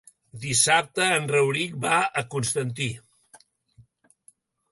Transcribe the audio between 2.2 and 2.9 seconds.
a Constantí.